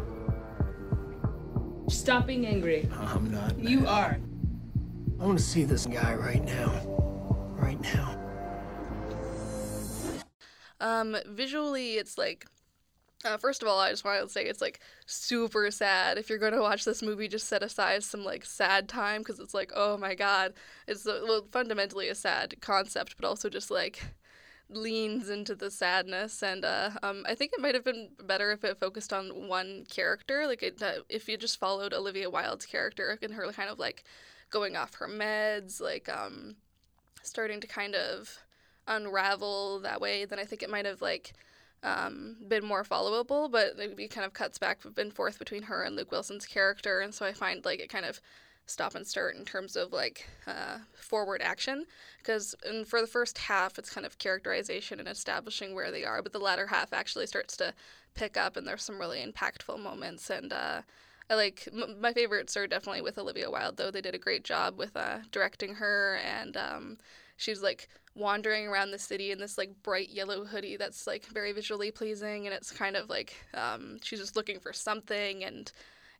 [1.91, 2.89] Stop being angry.
[2.99, 3.59] I'm not.
[3.59, 4.19] You are.
[5.21, 6.71] I want to see this guy right now.
[7.55, 8.19] Right now.
[10.81, 12.47] Um, visually, it's like.
[13.23, 16.17] Uh, first of all, I just want to say it's like super sad.
[16.17, 19.39] If you're going to watch this movie, just set aside some like sad time because
[19.39, 20.55] it's like, oh my god,
[20.89, 24.03] it's uh, well, fundamentally a sad concept, but also just like
[24.77, 26.43] leans into the sadness.
[26.43, 29.85] And uh, um, I think it might have been better if it focused on one
[29.89, 30.47] character.
[30.47, 34.05] Like it, uh, if you just followed Olivia Wilde's character and her kind of like
[34.51, 36.57] going off her meds, like um,
[37.23, 38.39] starting to kind of
[38.87, 41.33] unravel that way, then I think it might have like
[41.83, 45.97] um, been more followable, but it kind of cuts back and forth between her and
[45.97, 48.21] Luke Wilson's character, and so I find like it kind of
[48.67, 51.85] stop and start in terms of like uh, forward action
[52.19, 52.55] because
[52.87, 56.39] for the first half it's kind of characterization and establishing where they are but the
[56.39, 57.75] latter half actually starts to
[58.15, 60.81] pick up and there's some really impactful moments and uh,
[61.31, 63.91] I like m- my favorites are definitely with Olivia Wilde though.
[63.91, 66.99] They did a great job with uh, directing her and um,
[67.37, 71.53] she's like wandering around the city in this like bright yellow hoodie that's like very
[71.53, 75.73] visually pleasing and it's kind of like um, she's just looking for something and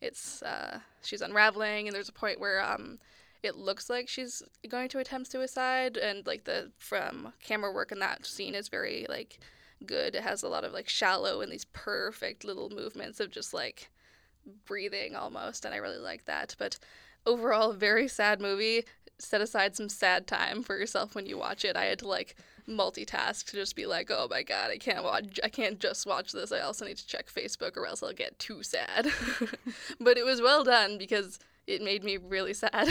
[0.03, 2.99] it's uh, she's unraveling, and there's a point where um,
[3.43, 8.01] it looks like she's going to attempt suicide, and like the from camera work in
[8.01, 9.39] that scene is very like
[9.87, 10.15] good.
[10.15, 13.91] It has a lot of like shallow and these perfect little movements of just like
[14.67, 16.57] breathing almost, and I really like that.
[16.59, 16.79] But
[17.25, 18.85] overall, very sad movie.
[19.23, 21.77] Set aside some sad time for yourself when you watch it.
[21.77, 22.37] I had to like
[22.69, 26.33] multitask to just be like, oh my god, I can't watch, I can't just watch
[26.33, 26.53] this.
[26.53, 29.13] I also need to check Facebook or else I'll get too sad.
[30.01, 32.89] but it was well done because it made me really sad.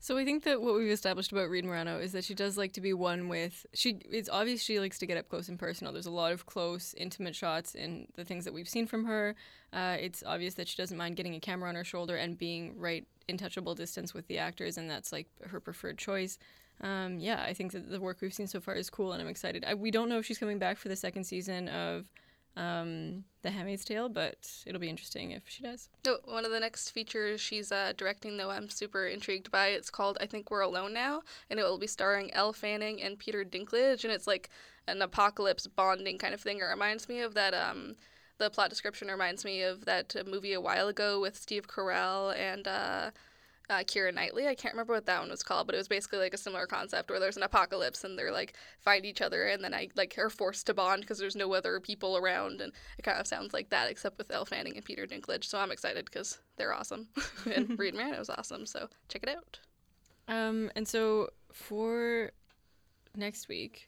[0.00, 2.72] So I think that what we've established about Reed Morano is that she does like
[2.74, 5.92] to be one with she it's obvious she likes to get up close and personal.
[5.92, 9.34] There's a lot of close, intimate shots in the things that we've seen from her.
[9.72, 12.78] Uh, it's obvious that she doesn't mind getting a camera on her shoulder and being
[12.78, 16.38] right in touchable distance with the actors, and that's like her preferred choice
[16.80, 19.28] um, yeah, I think that the work we've seen so far is cool, and I'm
[19.28, 19.64] excited.
[19.66, 22.06] I, we don't know if she's coming back for the second season of
[22.56, 25.88] um, The Handmaid's Tale, but it'll be interesting if she does.
[26.06, 29.68] Oh, one of the next features she's uh, directing, though, I'm super intrigued by.
[29.68, 33.18] It's called I Think We're Alone Now, and it will be starring Elle Fanning and
[33.18, 34.48] Peter Dinklage, and it's like
[34.86, 36.58] an apocalypse bonding kind of thing.
[36.58, 37.54] It reminds me of that.
[37.54, 37.96] Um,
[38.38, 42.66] the plot description reminds me of that movie a while ago with Steve Carell and.
[42.66, 43.10] Uh,
[43.70, 44.46] uh, Keira Knightley.
[44.46, 46.66] I can't remember what that one was called, but it was basically like a similar
[46.66, 50.16] concept where there's an apocalypse and they're like find each other and then I like
[50.18, 53.52] are forced to bond because there's no other people around and it kind of sounds
[53.52, 55.44] like that except with Elle Fanning and Peter Dinklage.
[55.44, 57.08] So I'm excited because they're awesome
[57.54, 58.64] and Reed Morano's awesome.
[58.64, 59.58] So check it out.
[60.28, 62.30] Um, and so for
[63.14, 63.87] next week.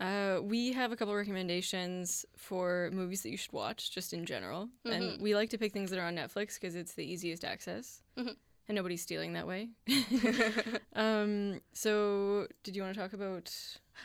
[0.00, 4.68] Uh, we have a couple recommendations for movies that you should watch, just in general.
[4.86, 4.92] Mm-hmm.
[4.92, 8.02] And we like to pick things that are on Netflix because it's the easiest access.
[8.16, 8.30] Mm-hmm
[8.68, 9.70] and nobody's stealing that way.
[10.94, 13.52] um, so, did you want to talk about?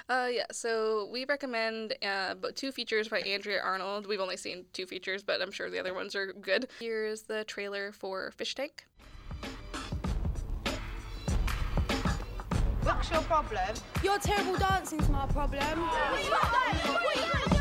[0.10, 0.45] Uh, yeah.
[0.51, 4.08] So we recommend uh, two features by Andrea Arnold.
[4.08, 6.67] We've only seen two features, but I'm sure the other ones are good.
[6.79, 8.86] Here's the trailer for Fish Tank.
[12.83, 13.75] What's your problem?
[14.03, 15.61] Your terrible dancing's my problem.
[15.61, 17.03] What you want?
[17.03, 17.53] What you want?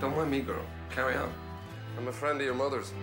[0.00, 0.64] Don't mind me, girl.
[0.88, 1.30] Carry on.
[1.98, 2.94] I'm a friend of your mother's.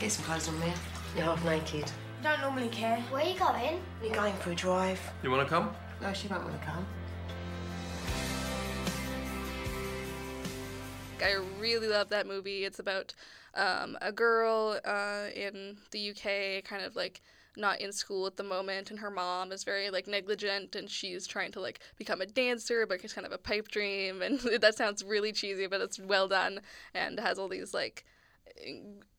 [0.00, 0.72] Get some clothes on, Mia.
[1.14, 1.90] You're half naked.
[2.26, 2.98] Don't normally care.
[3.12, 3.80] Where are you going?
[4.02, 5.00] We're going for a drive.
[5.22, 5.70] You want to come?
[6.02, 6.84] No, she won't want to come.
[11.22, 12.64] I really love that movie.
[12.64, 13.14] It's about
[13.54, 17.22] um, a girl uh, in the UK, kind of like
[17.56, 21.28] not in school at the moment and her mom is very like negligent and she's
[21.28, 24.74] trying to like become a dancer but it's kind of a pipe dream and that
[24.74, 26.60] sounds really cheesy but it's well done
[26.92, 28.04] and has all these like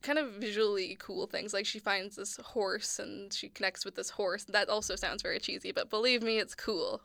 [0.01, 4.09] kind of visually cool things like she finds this horse and she connects with this
[4.09, 7.01] horse that also sounds very cheesy but believe me it's cool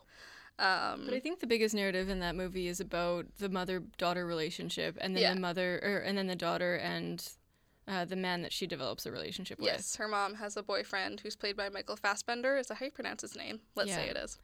[0.58, 4.98] um, but I think the biggest narrative in that movie is about the mother-daughter relationship,
[5.00, 5.34] and then yeah.
[5.34, 7.26] the mother, or, and then the daughter and
[7.88, 9.66] uh, the man that she develops a relationship with.
[9.66, 12.56] Yes, her mom has a boyfriend who's played by Michael Fassbender.
[12.56, 13.60] Is that how you pronounce his name?
[13.74, 13.96] Let's yeah.
[13.96, 14.38] say it is.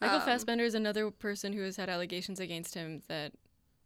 [0.00, 3.32] Michael um, Fassbender is another person who has had allegations against him that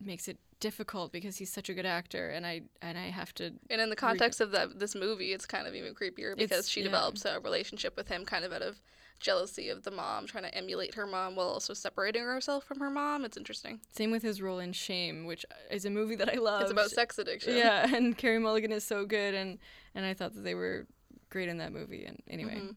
[0.00, 3.52] makes it difficult because he's such a good actor, and I and I have to.
[3.70, 6.60] And in the context re- of that this movie, it's kind of even creepier because
[6.60, 6.86] it's, she yeah.
[6.86, 8.80] develops a relationship with him kind of out of
[9.20, 12.90] jealousy of the mom, trying to emulate her mom while also separating herself from her
[12.90, 13.24] mom.
[13.24, 13.80] It's interesting.
[13.92, 16.62] Same with his role in Shame, which is a movie that I love.
[16.62, 17.56] It's about sex addiction.
[17.56, 19.58] Yeah, and Carey Mulligan is so good, and
[19.94, 20.86] and I thought that they were
[21.30, 22.04] great in that movie.
[22.04, 22.56] And anyway.
[22.56, 22.70] Mm-hmm.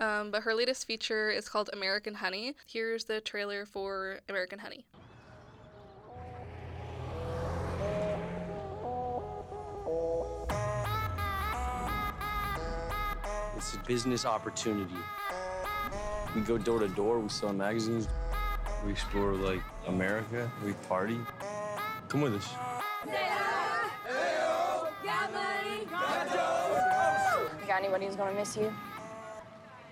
[0.00, 2.54] Um, but her latest feature is called American Honey.
[2.68, 4.86] Here's the trailer for American Honey.
[13.58, 14.94] It's a business opportunity.
[16.32, 18.06] We go door to door, we sell magazines,
[18.86, 21.18] we explore like America, we party.
[22.08, 22.48] Come with us.
[23.04, 23.10] You
[27.66, 28.72] got anybody who's gonna miss you?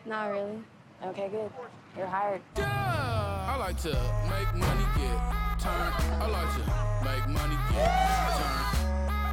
[0.04, 0.62] Not really.
[1.04, 1.50] Okay, good.
[1.96, 2.42] You're hired.
[2.58, 3.88] I like to
[4.30, 5.18] make money get
[5.58, 5.92] turned.
[6.22, 6.60] I like to
[7.04, 7.90] make money get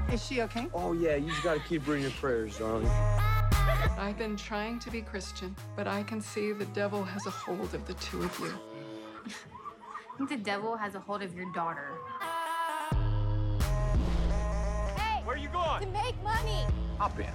[0.02, 0.12] turned.
[0.12, 0.70] Is she okay?
[0.74, 2.90] Oh, yeah, you just gotta keep reading your prayers, darling.
[3.98, 7.74] I've been trying to be Christian, but I can see the devil has a hold
[7.74, 8.54] of the two of you.
[9.26, 11.90] I think the devil has a hold of your daughter.
[14.98, 15.22] Hey!
[15.24, 15.82] Where are you going?
[15.82, 16.66] To make money!
[16.98, 17.28] Hop in.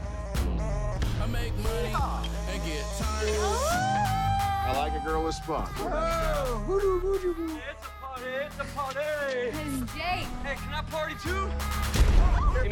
[1.23, 1.95] I make money
[2.51, 3.37] and get turned.
[3.41, 3.89] Oh.
[4.67, 5.71] I like a girl with spunk.
[5.71, 5.87] It's a
[8.01, 9.01] party, it's a party.
[9.01, 10.27] It's Jake.
[10.45, 11.47] Hey, can I party too?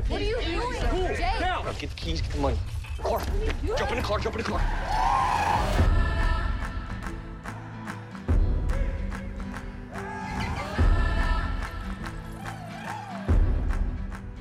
[0.08, 1.16] What are you doing?
[1.16, 1.40] Jake!
[1.40, 2.58] Now, get the keys, get the money.
[3.02, 3.20] Car.
[3.76, 4.60] Jump in the car, jump in the car.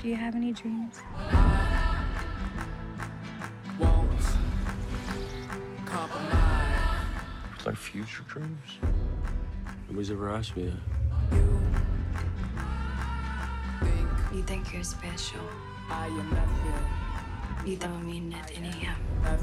[0.02, 1.02] Do you have any dreams?
[7.56, 8.78] It's like future dreams.
[9.90, 10.80] Nobody's ever asked me that.
[14.34, 15.42] You think you're special.
[15.90, 17.05] I am nothing,
[17.66, 18.72] You don't mean nothing.
[19.24, 19.42] Because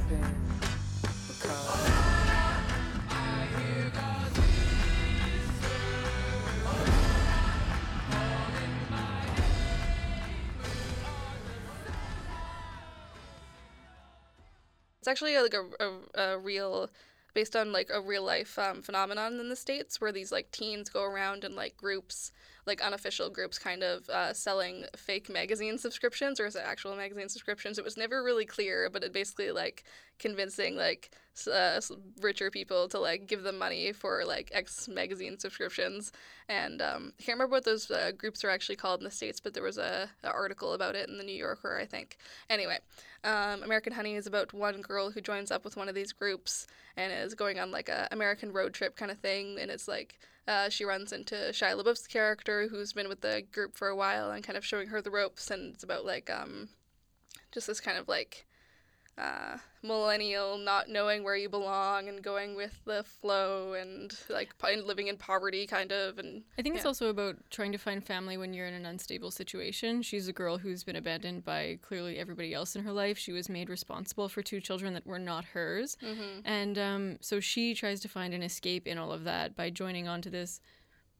[15.00, 16.88] It's actually like a, a, a real,
[17.34, 20.88] based on like a real life um, phenomenon in the states where these like teens
[20.88, 22.30] go around in like groups,
[22.66, 27.28] like unofficial groups, kind of uh, selling fake magazine subscriptions or is it actual magazine
[27.28, 27.78] subscriptions?
[27.78, 29.84] It was never really clear, but it basically like
[30.18, 31.10] convincing like
[31.52, 31.80] uh,
[32.20, 36.12] richer people to like give them money for like X magazine subscriptions.
[36.48, 39.40] And um, I can't remember what those uh, groups are actually called in the states,
[39.40, 42.18] but there was a, a article about it in the New Yorker, I think.
[42.48, 42.78] Anyway,
[43.24, 46.66] um, American Honey is about one girl who joins up with one of these groups
[46.96, 50.18] and is going on like a American road trip kind of thing, and it's like
[50.48, 54.30] uh, she runs into Shia LaBeouf's character who's been with the group for a while
[54.30, 56.68] and kind of showing her the ropes, and it's about like um,
[57.52, 58.46] just this kind of like
[59.18, 65.08] uh, millennial not knowing where you belong and going with the flow and like living
[65.08, 68.54] in poverty kind of and I think it's also about trying to find family when
[68.54, 70.02] you're in an unstable situation.
[70.02, 73.18] She's a girl who's been abandoned by clearly everybody else in her life.
[73.18, 75.96] She was made responsible for two children that were not hers.
[76.02, 76.42] Mhm.
[76.44, 80.08] And um, so she tries to find an escape in all of that by joining
[80.08, 80.60] onto this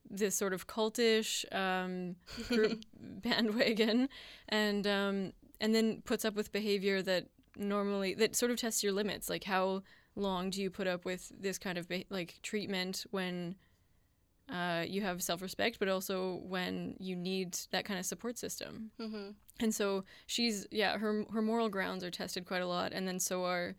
[0.09, 2.17] this sort of cultish um,
[2.49, 2.85] group
[3.23, 4.09] bandwagon
[4.49, 8.93] and um, and then puts up with behavior that normally that sort of tests your
[8.93, 9.83] limits like how
[10.17, 13.55] long do you put up with this kind of like treatment when
[14.53, 19.35] uh, you have self-respect but also when you need that kind of support system Mhm.
[19.61, 23.19] and so she's yeah her her moral grounds are tested quite a lot and then
[23.19, 23.75] so are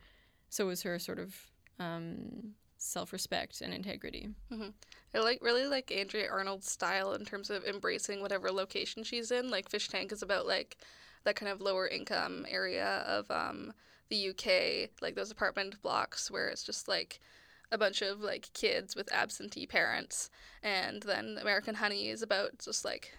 [0.49, 1.35] so is her sort of
[1.79, 4.69] um, self-respect and integrity hmm
[5.15, 9.51] I like really like Andrea Arnold's style in terms of embracing whatever location she's in.
[9.51, 10.75] Like Fish Tank is about like
[11.23, 13.73] that kind of lower income area of um,
[14.09, 17.19] the UK, like those apartment blocks where it's just like
[17.71, 20.29] a bunch of like kids with absentee parents,
[20.61, 23.13] and then American Honey is about just like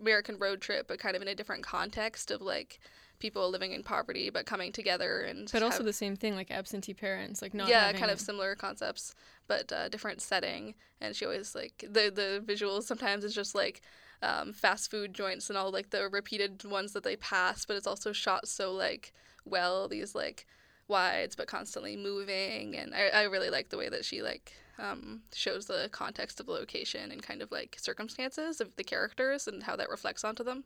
[0.00, 2.80] American road trip, but kind of in a different context of like
[3.18, 6.50] people living in poverty but coming together and but also have- the same thing like
[6.50, 9.14] absentee parents like not yeah kind of similar concepts
[9.46, 10.74] but uh, different setting.
[11.00, 13.82] And she always like the the visuals sometimes is just like
[14.22, 17.86] um, fast food joints and all like the repeated ones that they pass but it's
[17.86, 19.12] also shot so like
[19.44, 20.46] well these like
[20.88, 25.20] wides but constantly moving and I, I really like the way that she like um,
[25.34, 29.62] shows the context of the location and kind of like circumstances of the characters and
[29.62, 30.64] how that reflects onto them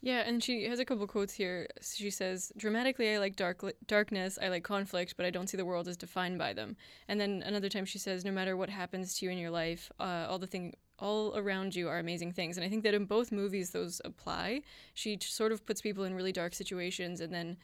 [0.00, 1.66] Yeah, and she has a couple quotes here.
[1.80, 4.38] She says, "Dramatically, I like dark darkness.
[4.40, 6.76] I like conflict, but I don't see the world as defined by them."
[7.08, 9.90] And then another time she says, "No matter what happens to you in your life,
[9.98, 13.04] uh, all the thing all around you are amazing things." And I think that in
[13.06, 14.62] both movies those apply.
[14.94, 17.56] She sort of puts people in really dark situations, and then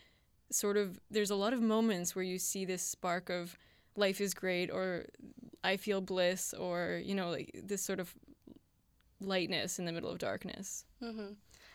[0.51, 3.57] sort of there's a lot of moments where you see this spark of
[3.97, 5.07] life is great, or
[5.63, 8.15] I feel bliss, or you know, like this sort of
[9.21, 10.85] lightness in the middle of darkness.
[10.99, 11.33] hmm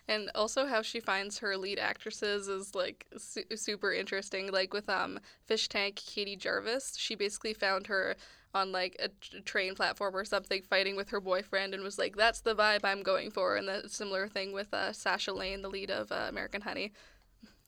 [0.08, 4.52] And also how she finds her lead actresses is like su- super interesting.
[4.52, 8.16] Like with um Fish Tank, Katie Jarvis, she basically found her
[8.54, 12.16] on like a t- train platform or something, fighting with her boyfriend, and was like,
[12.16, 15.68] "That's the vibe I'm going for." And the similar thing with uh, Sasha Lane, the
[15.70, 16.92] lead of uh, American Honey.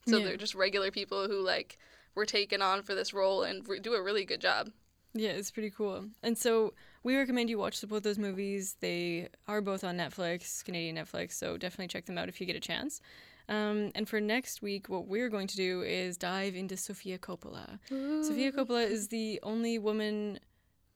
[0.07, 0.25] So Yeah.
[0.25, 1.77] they're just regular people who like
[2.15, 4.71] were taken on for this role and re- do a really good job.
[5.13, 6.05] Yeah, it's pretty cool.
[6.21, 8.75] And so we recommend you watch both those movies.
[8.79, 12.55] They are both on Netflix, Canadian Netflix, so definitely check them out if you get
[12.55, 13.01] a chance.
[13.47, 17.79] Um, and for next week, what we're going to do is dive into Sofia Coppola.
[17.89, 20.39] Sofia Coppola is the only woman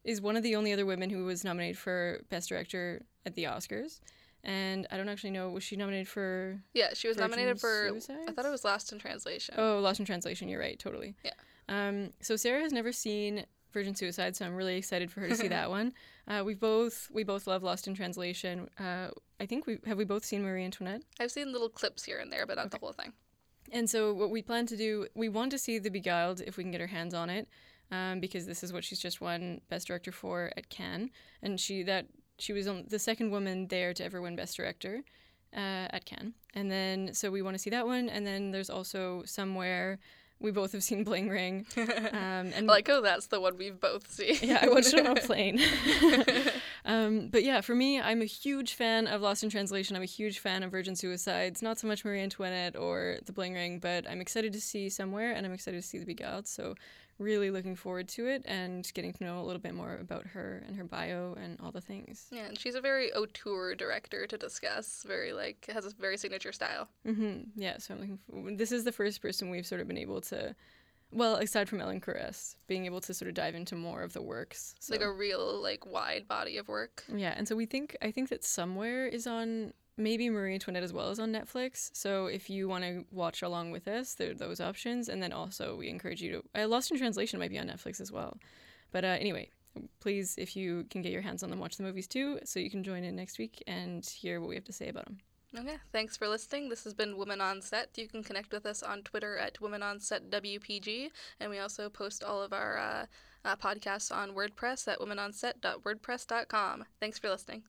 [0.04, 3.46] is one of the only other women who was nominated for Best Director at the
[3.46, 4.02] Oscars.
[4.44, 6.60] And I don't actually know, was she nominated for.
[6.74, 7.88] Yeah, she was nominated for.
[7.90, 8.26] Suicides?
[8.28, 9.56] I thought it was Lost in Translation.
[9.58, 11.16] Oh, Lost in Translation, you're right, totally.
[11.24, 11.32] Yeah.
[11.70, 15.36] Um, so Sarah has never seen Virgin Suicide, so I'm really excited for her to
[15.36, 15.94] see that one.
[16.28, 18.70] Uh, we both we both love Lost in Translation.
[18.80, 19.10] Uh,
[19.40, 21.02] I think we have we both seen Marie Antoinette.
[21.20, 23.14] I've seen little clips here and there, but not the whole thing.
[23.72, 26.64] And so what we plan to do, we want to see The Beguiled if we
[26.64, 27.48] can get our hands on it,
[27.92, 31.10] um, because this is what she's just won Best Director for at Cannes,
[31.42, 32.06] and she that
[32.38, 35.04] she was on, the second woman there to ever win Best Director
[35.56, 36.34] uh, at Cannes.
[36.54, 40.00] And then so we want to see that one, and then there's also somewhere.
[40.44, 41.66] We both have seen Bling Ring.
[42.14, 44.36] Um, and like, oh, that's the one we've both seen.
[44.42, 45.60] yeah, I watched it on a plane.
[46.86, 49.96] um, but yeah, for me, I'm a huge fan of Lost in Translation.
[49.96, 51.62] I'm a huge fan of Virgin Suicides.
[51.62, 55.32] Not so much Marie Antoinette or The Bling Ring, but I'm excited to see Somewhere
[55.32, 56.48] and I'm excited to see The big Beguiled.
[56.48, 56.76] So
[57.20, 60.64] really looking forward to it and getting to know a little bit more about her
[60.68, 62.28] and her bio and all the things.
[62.32, 65.04] Yeah, and she's a very auteur director to discuss.
[65.08, 66.88] Very like has a very signature style.
[67.08, 67.50] Mm-hmm.
[67.56, 68.20] Yeah, so I'm looking.
[68.30, 70.56] For, this is the first person we've sort of been able to,
[71.14, 74.22] well, aside from Ellen Kuras, being able to sort of dive into more of the
[74.22, 74.74] works.
[74.78, 77.04] It's like a real like wide body of work.
[77.14, 80.94] Yeah, and so we think I think that somewhere is on maybe Marie Antoinette as
[80.94, 81.92] well as on Netflix.
[81.94, 85.10] So if you want to watch along with us, there are those options.
[85.10, 88.02] And then also we encourage you to uh, Lost in Translation might be on Netflix
[88.02, 88.38] as well.
[88.92, 89.50] But uh, anyway,
[90.00, 92.70] please if you can get your hands on them, watch the movies too, so you
[92.70, 95.20] can join in next week and hear what we have to say about them.
[95.56, 96.70] Okay, thanks for listening.
[96.70, 97.90] This has been Women on Set.
[97.96, 101.90] You can connect with us on Twitter at Women on Set WPG, and we also
[101.90, 103.06] post all of our uh,
[103.46, 106.86] uh, podcasts on WordPress at womenonset.wordpress.com.
[107.00, 107.64] Thanks for listening.